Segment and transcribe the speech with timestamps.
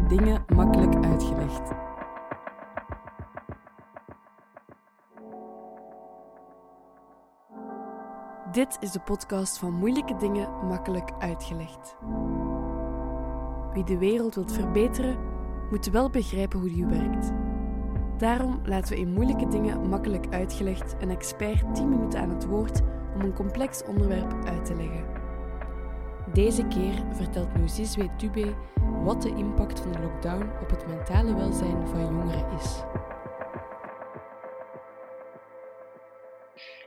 [0.00, 1.70] Dingen makkelijk uitgelegd.
[8.52, 11.96] Dit is de podcast van Moeilijke dingen makkelijk uitgelegd.
[13.72, 15.18] Wie de wereld wilt verbeteren,
[15.70, 17.32] moet wel begrijpen hoe die werkt.
[18.18, 22.80] Daarom laten we in Moeilijke dingen makkelijk uitgelegd een expert 10 minuten aan het woord
[23.14, 25.21] om een complex onderwerp uit te leggen.
[26.34, 28.54] Deze keer vertelt Nuzizwe Tube
[29.02, 32.82] wat de impact van de lockdown op het mentale welzijn van jongeren is.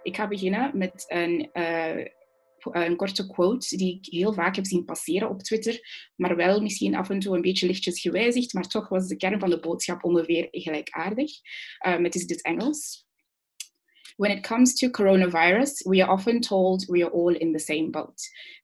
[0.04, 2.06] Ik ga beginnen met een, uh,
[2.72, 5.80] een korte quote die ik heel vaak heb zien passeren op Twitter,
[6.16, 9.40] maar wel misschien af en toe een beetje lichtjes gewijzigd, maar toch was de kern
[9.40, 11.32] van de boodschap ongeveer gelijkaardig.
[11.88, 13.05] Um, het is dit Engels.
[14.18, 17.92] When it comes to coronavirus, we are often told we are all in the same
[17.92, 18.16] boat.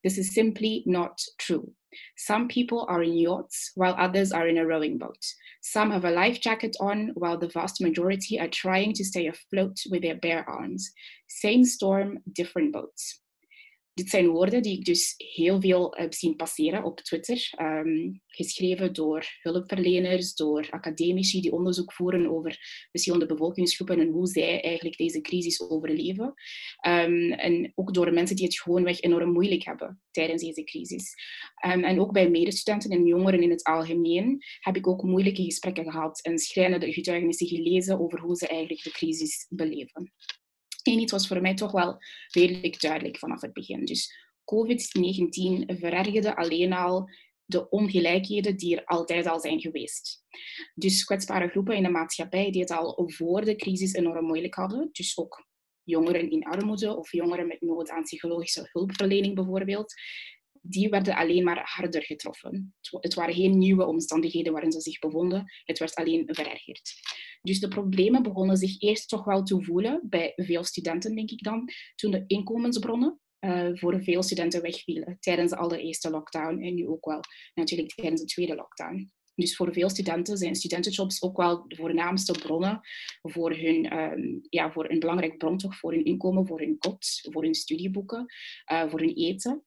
[0.01, 1.73] This is simply not true.
[2.15, 5.19] Some people are in yachts while others are in a rowing boat.
[5.61, 9.77] Some have a life jacket on while the vast majority are trying to stay afloat
[9.89, 10.89] with their bare arms.
[11.27, 13.19] Same storm, different boats.
[13.93, 18.93] Dit zijn woorden die ik dus heel veel heb zien passeren op Twitter, um, geschreven
[18.93, 22.57] door hulpverleners, door academici die onderzoek voeren over
[22.91, 26.33] verschillende bevolkingsgroepen en hoe zij eigenlijk deze crisis overleven.
[26.87, 31.13] Um, en ook door mensen die het gewoonweg enorm moeilijk hebben tijdens deze crisis.
[31.65, 35.91] Um, en ook bij medestudenten en jongeren in het algemeen heb ik ook moeilijke gesprekken
[35.91, 40.11] gehad en schrijnende getuigenissen gelezen over hoe ze eigenlijk de crisis beleven.
[40.83, 41.97] Eén iets was voor mij toch wel
[42.31, 43.85] redelijk duidelijk vanaf het begin.
[43.85, 47.09] Dus COVID-19 verergerde alleen al
[47.45, 50.23] de ongelijkheden die er altijd al zijn geweest.
[50.73, 54.89] Dus kwetsbare groepen in de maatschappij die het al voor de crisis enorm moeilijk hadden,
[54.91, 55.45] dus ook
[55.83, 59.93] jongeren in armoede of jongeren met nood aan psychologische hulpverlening bijvoorbeeld,
[60.61, 62.75] die werden alleen maar harder getroffen.
[62.99, 66.93] Het waren geen nieuwe omstandigheden waarin ze zich bevonden, het werd alleen verergerd.
[67.41, 71.43] Dus de problemen begonnen zich eerst toch wel te voelen bij veel studenten, denk ik
[71.43, 76.87] dan, toen de inkomensbronnen uh, voor veel studenten wegvielen tijdens de allereerste lockdown en nu
[76.87, 77.19] ook wel
[77.53, 79.11] natuurlijk tijdens de tweede lockdown.
[79.35, 82.79] Dus voor veel studenten zijn studentenjobs ook wel de voornaamste bronnen
[83.21, 87.07] voor, hun, um, ja, voor een belangrijk bron toch, voor hun inkomen, voor hun kot,
[87.31, 88.25] voor hun studieboeken,
[88.71, 89.65] uh, voor hun eten.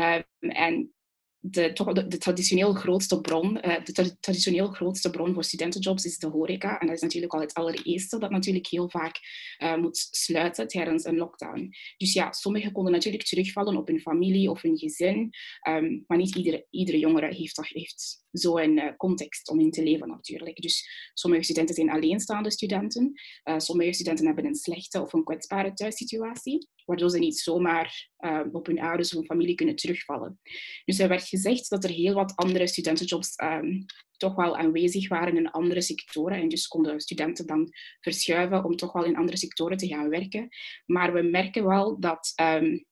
[0.00, 0.94] Um, en
[1.42, 1.72] de,
[2.08, 6.78] de, traditioneel grootste bron, uh, de traditioneel grootste bron voor studentenjobs is de horeca.
[6.80, 9.20] En dat is natuurlijk al het allereerste dat natuurlijk heel vaak
[9.58, 11.70] uh, moet sluiten tijdens een lockdown.
[11.96, 15.30] Dus ja, sommigen konden natuurlijk terugvallen op hun familie of hun gezin.
[15.68, 20.08] Um, maar niet iedere, iedere jongere heeft, heeft zo'n uh, context om in te leven
[20.08, 20.56] natuurlijk.
[20.56, 23.12] Dus sommige studenten zijn alleenstaande studenten.
[23.56, 28.66] sommige studenten hebben een slechte of een kwetsbare thuissituatie waardoor ze niet zomaar uh, op
[28.66, 30.40] hun ouders of hun familie kunnen terugvallen.
[30.84, 33.84] Dus er werd gezegd dat er heel wat andere studentenjobs um,
[34.16, 36.40] toch wel aanwezig waren in andere sectoren.
[36.40, 37.68] En dus konden studenten dan
[38.00, 40.48] verschuiven om toch wel in andere sectoren te gaan werken.
[40.86, 42.84] Maar we merken wel dat um,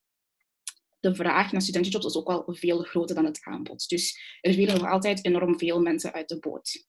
[1.01, 3.89] de vraag naar studentenjobs ook wel veel groter dan het aanbod.
[3.89, 6.87] Dus er vielen nog altijd enorm veel mensen uit de boot.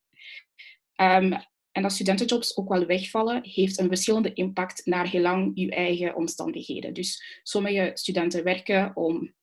[1.01, 1.33] Um,
[1.71, 6.93] en dat studentenjobs ook wel wegvallen, heeft een verschillende impact naar gelang je eigen omstandigheden.
[6.93, 9.33] Dus sommige studenten werken om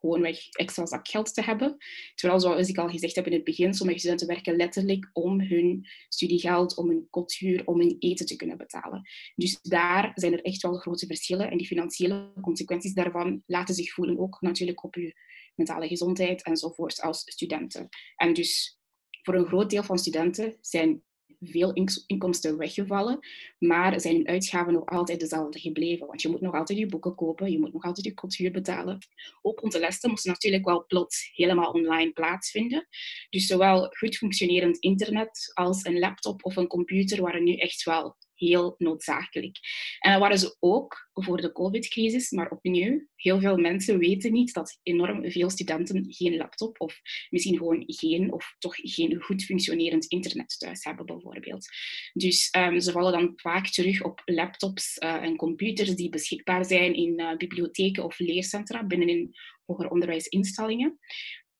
[0.00, 1.76] gewoonweg extra zak geld te hebben.
[2.14, 5.86] Terwijl, zoals ik al gezegd heb in het begin, sommige studenten werken letterlijk om hun
[6.08, 9.08] studiegeld, om hun kothuur, om hun eten te kunnen betalen.
[9.34, 11.50] Dus daar zijn er echt wel grote verschillen.
[11.50, 15.14] En die financiële consequenties daarvan laten zich voelen ook natuurlijk op je
[15.54, 17.88] mentale gezondheid enzovoort als studenten.
[18.16, 18.78] En dus
[19.22, 21.02] voor een groot deel van studenten zijn
[21.40, 21.72] veel
[22.06, 23.18] inkomsten weggevallen,
[23.58, 26.06] maar zijn hun uitgaven nog altijd dezelfde gebleven.
[26.06, 28.98] Want je moet nog altijd je boeken kopen, je moet nog altijd je cultuur betalen.
[29.42, 32.86] Ook onze lessen moesten natuurlijk wel plots helemaal online plaatsvinden.
[33.30, 38.16] Dus zowel goed functionerend internet als een laptop of een computer waren nu echt wel
[38.38, 39.58] heel noodzakelijk.
[39.98, 44.54] En dat waren ze ook voor de COVID-crisis, maar opnieuw, heel veel mensen weten niet
[44.54, 47.00] dat enorm veel studenten geen laptop of
[47.30, 51.66] misschien gewoon geen of toch geen goed functionerend internet thuis hebben, bijvoorbeeld.
[52.12, 56.94] Dus um, ze vallen dan vaak terug op laptops uh, en computers die beschikbaar zijn
[56.94, 59.30] in uh, bibliotheken of leercentra binnenin
[59.64, 60.98] hoger onderwijsinstellingen.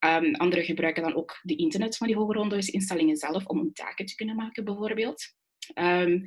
[0.04, 4.06] Um, anderen gebruiken dan ook de internet van die hoger onderwijsinstellingen zelf om hun taken
[4.06, 5.36] te kunnen maken, bijvoorbeeld.
[5.74, 6.24] Um,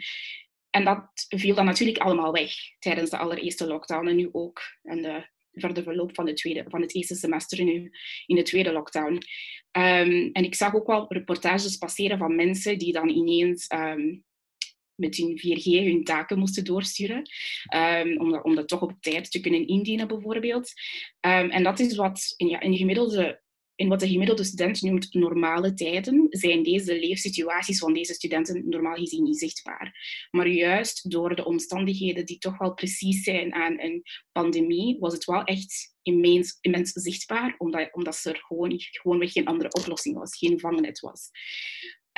[0.70, 5.02] en dat viel dan natuurlijk allemaal weg tijdens de allereerste lockdown en nu ook in
[5.02, 7.92] de verder verloop van, de tweede, van het eerste semester nu
[8.26, 9.14] in de tweede lockdown.
[9.14, 14.24] Um, en ik zag ook wel reportages passeren van mensen die dan ineens um,
[14.96, 17.30] met hun 4G hun taken moesten doorsturen,
[17.76, 20.72] um, om, dat, om dat toch op tijd te kunnen indienen bijvoorbeeld.
[21.20, 23.41] en dat is wat in, ja, in gemiddelde
[23.81, 28.95] in wat de gemiddelde student noemt normale tijden, zijn deze leefsituaties van deze studenten normaal
[28.95, 29.94] gezien niet zichtbaar.
[30.31, 35.25] Maar juist door de omstandigheden die toch wel precies zijn aan een pandemie, was het
[35.25, 40.60] wel echt immens, immens zichtbaar, omdat, omdat er gewoon, gewoonweg geen andere oplossing was, geen
[40.60, 41.30] vangnet was.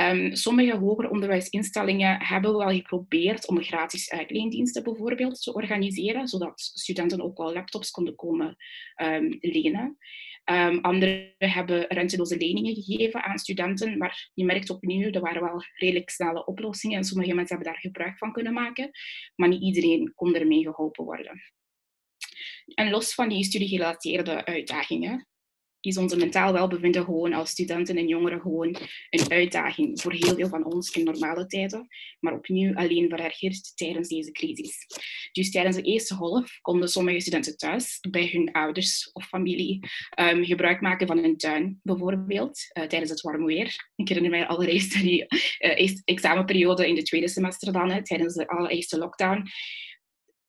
[0.02, 7.22] Um, sommige hoger onderwijsinstellingen hebben wel geprobeerd om gratis uitleendiensten bijvoorbeeld te organiseren, zodat studenten
[7.22, 8.56] ook wel laptops konden komen
[9.02, 9.98] um, lenen.
[10.52, 15.64] Um, anderen hebben renteloze leningen gegeven aan studenten, maar je merkt opnieuw, er waren wel
[15.76, 18.90] redelijk snelle oplossingen en sommige mensen hebben daar gebruik van kunnen maken,
[19.36, 21.42] maar niet iedereen kon ermee geholpen worden.
[22.66, 25.28] En los van die studiegerelateerde uitdagingen,
[25.86, 28.76] is onze mentaal welbevinden gewoon als studenten en jongeren gewoon
[29.10, 31.88] een uitdaging voor heel veel van ons in normale tijden,
[32.20, 34.86] maar opnieuw alleen verergerd tijdens deze crisis.
[35.32, 39.80] Dus tijdens de eerste golf konden sommige studenten thuis bij hun ouders of familie
[40.20, 43.90] um, gebruik maken van hun tuin, bijvoorbeeld, uh, tijdens het warme weer.
[43.96, 45.26] Ik herinner mij allereerst die
[45.60, 49.44] uh, examenperiode in de tweede semester dan, hè, tijdens de allereerste lockdown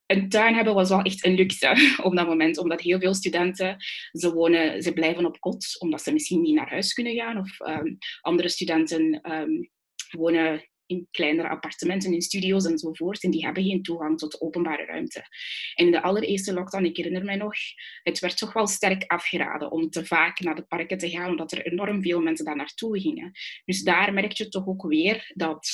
[0.07, 3.77] een tuin hebben was wel echt een luxe op dat moment, omdat heel veel studenten,
[4.13, 7.61] ze, wonen, ze blijven op kot, omdat ze misschien niet naar huis kunnen gaan, of
[7.61, 9.71] um, andere studenten um,
[10.11, 13.23] wonen in kleinere appartementen, in studio's enzovoort.
[13.23, 15.19] En die hebben geen toegang tot de openbare ruimte.
[15.75, 17.55] En in de allereerste lockdown, ik herinner mij nog,
[18.03, 21.53] het werd toch wel sterk afgeraden om te vaak naar de parken te gaan, omdat
[21.53, 23.33] er enorm veel mensen daar naartoe gingen.
[23.65, 25.69] Dus daar merk je toch ook weer dat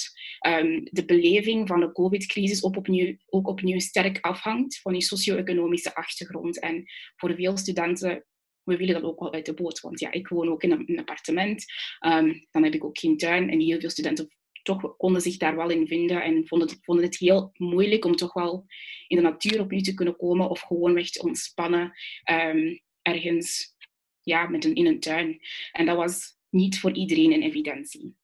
[0.46, 5.94] um, de beleving van de COVID-crisis ook opnieuw, ook opnieuw sterk afhangt van die socio-economische
[5.94, 6.60] achtergrond.
[6.60, 6.84] En
[7.16, 8.24] voor veel studenten
[8.64, 9.80] we willen dat ook wel uit de boot.
[9.80, 11.64] Want ja, ik woon ook in een, appartement.
[12.06, 13.50] Um, dan heb ik ook geen tuin.
[13.50, 14.28] En heel veel studenten
[14.76, 18.32] konden zich daar wel in vinden en vonden het, vonden het heel moeilijk om toch
[18.32, 18.66] wel
[19.08, 21.92] in de natuur opnieuw te kunnen komen of gewoon weg te ontspannen
[22.30, 23.74] um, ergens
[24.22, 25.40] ja, met een, in een tuin.
[25.72, 28.18] En dat was niet voor iedereen een evidentie.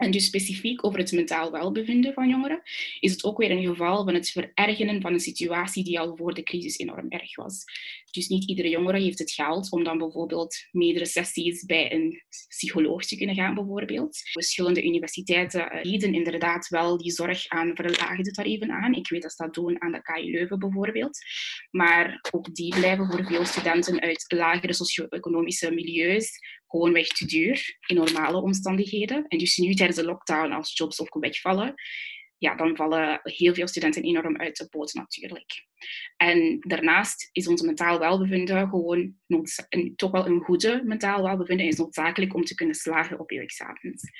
[0.00, 2.62] En dus specifiek over het mentaal welbevinden van jongeren
[3.00, 6.34] is het ook weer een geval van het verergeren van een situatie die al voor
[6.34, 7.64] de crisis enorm erg was.
[8.10, 13.04] Dus niet iedere jongere heeft het geld om dan bijvoorbeeld meerdere sessies bij een psycholoog
[13.04, 14.18] te kunnen gaan, bijvoorbeeld.
[14.22, 18.94] Verschillende universiteiten eh, bieden inderdaad wel die zorg aan verlaagde tarieven aan.
[18.94, 21.18] Ik weet dat ze dat doen aan de KU Leuven bijvoorbeeld.
[21.70, 26.38] Maar ook die blijven voor veel studenten uit lagere socio-economische milieus
[26.70, 29.24] gewoonweg te duur in normale omstandigheden.
[29.28, 31.74] En dus nu tijdens de lockdown, als jobs ook wegvallen,
[32.38, 35.66] ja, dan vallen heel veel studenten enorm uit de boot natuurlijk.
[36.16, 39.14] En daarnaast is onze mentaal welbevinden gewoon
[39.96, 44.10] toch wel een goede mentaal welbevinden is noodzakelijk om te kunnen slagen op je examens.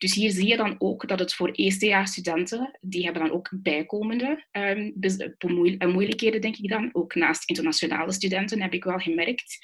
[0.00, 4.46] Dus hier zie je dan ook dat het voor eerstejaarsstudenten, die hebben dan ook bijkomende
[4.52, 6.88] um, moeilijkheden, denk ik dan.
[6.92, 9.58] Ook naast internationale studenten heb ik wel gemerkt.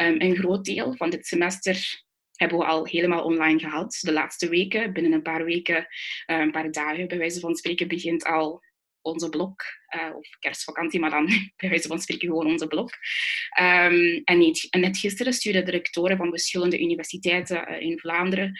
[0.00, 3.98] Um, een groot deel van dit semester hebben we al helemaal online gehad.
[4.00, 5.86] De laatste weken, binnen een paar weken,
[6.26, 8.62] een paar dagen bij wijze van spreken, begint al
[9.08, 9.62] onze blok,
[9.96, 11.26] uh, of kerstvakantie, maar dan
[11.56, 12.90] bij wijze van spreken gewoon onze blok.
[13.60, 14.38] Um, en,
[14.70, 18.52] net gisteren stuurden directoren van verschillende universiteiten uh, in Vlaanderen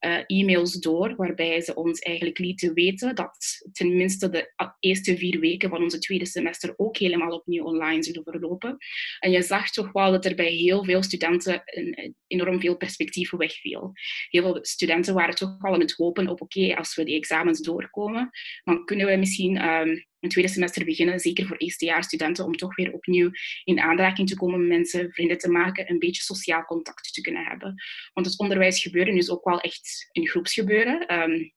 [0.00, 5.70] uh, e-mails door, waarbij ze ons eigenlijk lieten weten dat tenminste de eerste vier weken
[5.70, 8.76] van onze tweede semester ook helemaal opnieuw online zullen verlopen.
[9.18, 13.30] En je zag toch wel dat er bij heel veel studenten een, enorm veel perspectief
[13.30, 13.92] wegviel.
[14.28, 17.60] Heel veel studenten waren toch wel aan het hopen op oké, als we die examens
[17.60, 18.30] doorkomen,
[18.64, 19.95] dan kunnen we misschien um,
[20.26, 23.30] een tweede semester beginnen, zeker voor eerstejaarsstudenten, om toch weer opnieuw
[23.64, 27.44] in aanraking te komen met mensen, vrienden te maken, een beetje sociaal contact te kunnen
[27.44, 27.74] hebben.
[28.12, 31.20] Want het onderwijs gebeuren is ook wel echt een groepsgebeuren.
[31.22, 31.54] Um,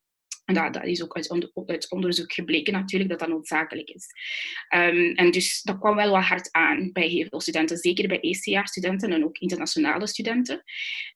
[0.56, 1.16] en dat, is ook
[1.66, 4.06] uit, onderzoek gebleken natuurlijk dat dat noodzakelijk is.
[4.74, 8.20] Um, en dus dat kwam wel wat hard aan bij heel veel studenten, zeker bij
[8.20, 10.62] eerstejaarsstudenten en ook internationale studenten.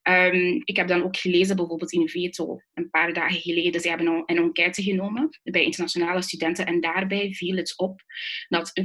[0.03, 4.23] Um, ik heb dan ook gelezen, bijvoorbeeld in Veto, een paar dagen geleden, ze hebben
[4.25, 8.01] een enquête genomen bij internationale studenten en daarbij viel het op
[8.47, 8.81] dat 40%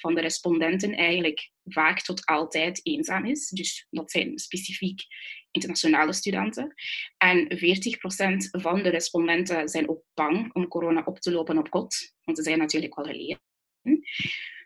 [0.00, 3.48] van de respondenten eigenlijk vaak tot altijd eenzaam is.
[3.48, 5.00] Dus dat zijn specifiek
[5.50, 6.74] internationale studenten.
[7.16, 12.14] En 40% van de respondenten zijn ook bang om corona op te lopen op kot,
[12.24, 13.40] want ze zijn natuurlijk wel geleerd.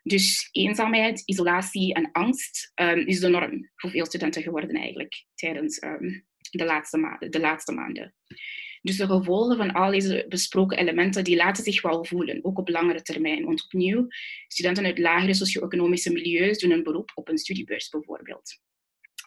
[0.02, 5.82] Dus eenzaamheid, isolatie en angst um, is de norm voor veel studenten geworden eigenlijk tijdens
[5.82, 8.14] um, de, laatste maanden, de laatste maanden.
[8.82, 12.68] Dus de gevolgen van al deze besproken elementen die laten zich wel voelen, ook op
[12.68, 13.44] langere termijn.
[13.44, 14.06] Want opnieuw,
[14.48, 18.60] studenten uit lagere socio-economische milieus doen een beroep op een studiebeurs bijvoorbeeld.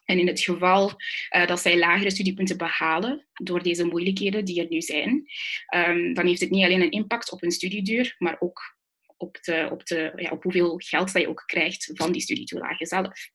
[0.05, 0.91] En in het geval
[1.35, 5.25] uh, dat zij lagere studiepunten behalen door deze moeilijkheden die er nu zijn,
[5.75, 8.75] um, dan heeft het niet alleen een impact op hun studieduur, maar ook
[9.17, 12.85] op, de, op, de, ja, op hoeveel geld dat je ook krijgt van die studietoelage
[12.85, 13.29] zelf.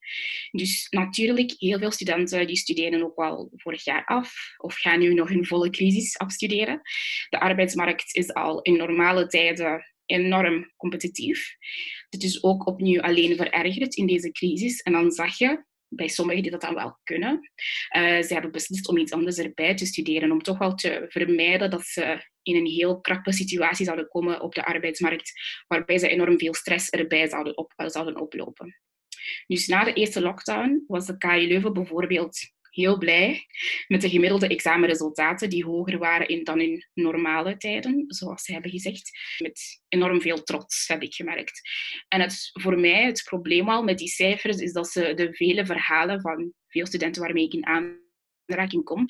[0.51, 5.15] Dus natuurlijk, heel veel studenten die studeren ook wel vorig jaar af of gaan nu
[5.15, 6.81] nog hun volle crisis afstuderen.
[7.29, 11.57] De arbeidsmarkt is al in normale tijden enorm competitief.
[12.09, 14.81] Dit is ook opnieuw alleen verergerd in deze crisis.
[14.81, 17.51] En dan zag je bij sommigen die dat dan wel kunnen.
[17.97, 21.71] Uh, ze hebben beslist om iets anders erbij te studeren, om toch wel te vermijden
[21.71, 25.33] dat ze in een heel krappe situatie zouden komen op de arbeidsmarkt,
[25.67, 28.81] waarbij ze enorm veel stress erbij zouden, op, zouden oplopen.
[29.47, 32.39] Dus na de eerste lockdown was de KU Leuven bijvoorbeeld
[32.71, 33.47] heel blij
[33.87, 38.71] met de gemiddelde examenresultaten die hoger waren in, dan in normale tijden, zoals ze hebben
[38.71, 39.11] gezegd.
[39.39, 41.61] Met enorm veel trots, heb ik gemerkt.
[42.09, 45.67] En het, voor mij, het probleem al met die cijfers, is dat ze de vele
[45.67, 49.07] verhalen van veel studenten waarmee ik in aanraking kom,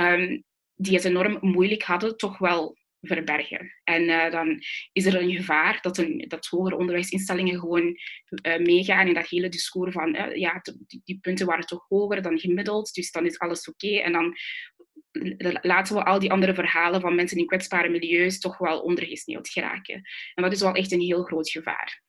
[0.00, 3.74] um, die het enorm moeilijk hadden, toch wel verbergen.
[3.84, 7.96] En uh, dan is er een gevaar dat, een, dat hogere onderwijsinstellingen gewoon
[8.46, 12.22] uh, meegaan in dat hele discours van uh, ja, die, die, punten waren toch hoger
[12.22, 13.98] dan gemiddeld, dus dan is alles oké.
[13.98, 14.36] En dan
[15.62, 20.02] laten we al die andere verhalen van mensen in kwetsbare milieus toch wel ondergesneeuwd geraken.
[20.34, 22.02] En dat is wel echt een heel groot gevaar.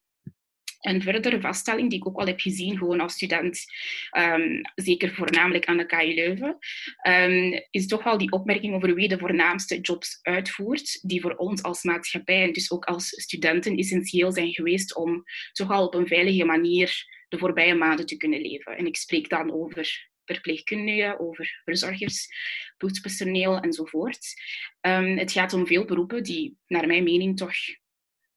[0.82, 3.64] Een verdere vaststelling die ik ook al heb gezien, gewoon als student,
[4.18, 6.58] um, zeker voornamelijk aan de KU Leuven,
[7.08, 11.64] um, is toch wel die opmerking over wie de voornaamste jobs uitvoert, die voor ons
[11.64, 16.08] als maatschappij en dus ook als studenten essentieel zijn geweest om toch wel op een
[16.08, 18.78] veilige manier de voorbije maanden te kunnen leven.
[18.78, 22.28] En ik spreek dan over verpleegkundigen, over verzorgers,
[22.78, 24.34] bloedpersoneel enzovoort.
[24.82, 27.54] Um, het gaat om veel beroepen die, naar mijn mening, toch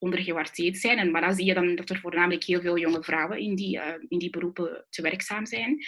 [0.05, 0.99] ondergewaardeerd zijn.
[0.99, 3.77] En, maar dan zie je dan dat er voornamelijk heel veel jonge vrouwen in die,
[3.77, 5.79] uh, in die beroepen te werkzaam zijn.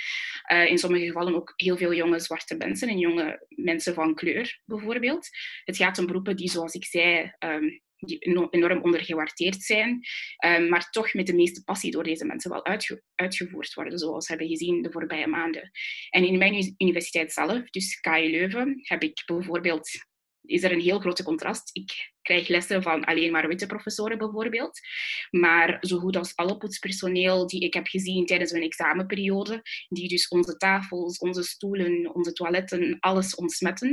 [0.53, 4.61] Uh, in sommige gevallen ook heel veel jonge zwarte mensen en jonge mensen van kleur
[4.65, 5.29] bijvoorbeeld.
[5.65, 8.19] Het gaat om beroepen die, zoals ik zei, um, die
[8.51, 10.01] enorm ondergewaardeerd zijn,
[10.47, 14.29] um, maar toch met de meeste passie door deze mensen wel uitge uitgevoerd worden, zoals
[14.29, 15.71] we hebben gezien de voorbije maanden.
[16.11, 19.91] En in mijn universiteit zelf, dus KU Leuven, heb ik bijvoorbeeld
[20.47, 21.71] is er een heel grote contrast.
[21.73, 24.81] Ik krijg lessen van alleen maar witte professoren bijvoorbeeld.
[25.31, 30.29] Maar zo goed als alle poetspersoneel die ik heb gezien tijdens mijn examenperiode, die dus
[30.29, 33.89] onze tafels, onze stoelen, onze toiletten, alles ontsmetten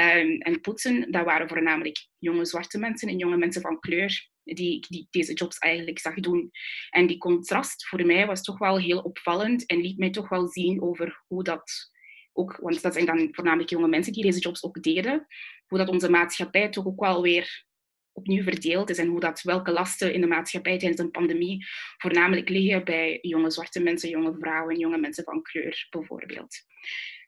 [0.00, 4.86] um, en poetsen, dat waren voornamelijk jonge zwarte mensen en jonge mensen van kleur die,
[4.88, 6.50] die deze jobs eigenlijk zag doen.
[6.90, 10.48] En die contrast voor mij was toch wel heel opvallend en liet mij toch wel
[10.48, 11.90] zien over hoe dat
[12.38, 15.26] ook, want dat zijn dan voornamelijk jonge mensen die deze jobs ook deden,
[15.66, 17.66] hoe dat onze maatschappij toch ook wel weer
[18.12, 21.66] opnieuw verdeeld is en hoe dat welke lasten in de maatschappij tijdens een pandemie
[21.96, 26.56] voornamelijk liggen bij jonge zwarte mensen, jonge vrouwen, jonge mensen van kleur bijvoorbeeld.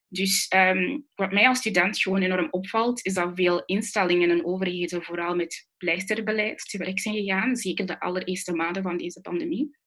[0.09, 5.02] Dus um, wat mij als student gewoon enorm opvalt, is dat veel instellingen en overheden
[5.02, 9.79] vooral met pleisterbeleid te werk zijn gegaan, zeker de allereerste maanden van deze pandemie.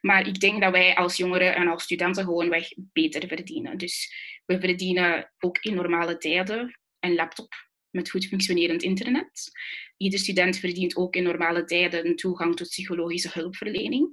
[0.00, 3.78] Maar ik denk dat wij als jongeren en als studenten gewoonweg beter verdienen.
[3.78, 7.65] Dus we verdienen ook in normale tijden een laptop
[7.96, 9.50] met goed functionerend internet.
[9.96, 14.08] Ieder student verdient ook in normale tijden toegang tot psychologische hulpverlening.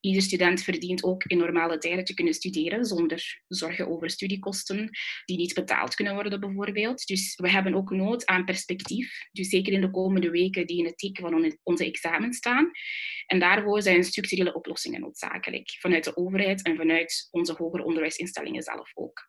[0.00, 4.90] Ieder student verdient ook in normale tijden te kunnen studeren zonder zorgen over studiekosten
[5.24, 7.06] die niet betaald kunnen worden bijvoorbeeld.
[7.06, 10.84] Dus we hebben ook nood aan perspectief, dus zeker in de komende weken die in
[10.84, 12.70] het teken van onze examens staan.
[13.26, 18.90] En daarvoor zijn structurele oplossingen noodzakelijk, vanuit de overheid en vanuit onze hoger onderwijsinstellingen zelf
[18.94, 19.28] ook.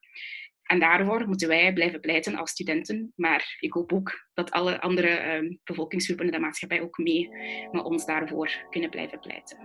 [0.65, 3.13] En daarvoor moeten wij blijven pleiten als studenten.
[3.15, 7.29] Maar ik hoop ook dat alle andere uh, bevolkingsgroepen in de maatschappij ook mee
[7.71, 9.57] met ons daarvoor kunnen blijven pleiten.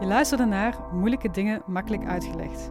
[0.00, 2.70] Je luisterde naar Moeilijke Dingen Makkelijk Uitgelegd.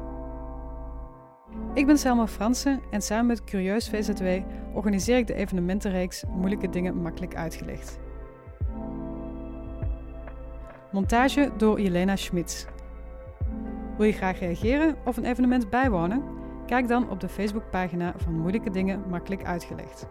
[1.73, 4.25] Ik ben Selma Fransen en samen met Curieus VZW
[4.73, 7.99] organiseer ik de evenementenreeks Moeilijke Dingen Makkelijk Uitgelegd.
[10.91, 12.65] Montage door Jelena Schmitz.
[13.97, 16.23] Wil je graag reageren of een evenement bijwonen?
[16.65, 20.07] Kijk dan op de Facebookpagina van Moeilijke Dingen Makkelijk Uitgelegd.